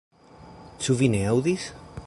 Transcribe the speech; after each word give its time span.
Ĉu 0.85 0.97
vi 1.03 1.11
ne 1.17 1.21
aŭdis? 1.35 1.69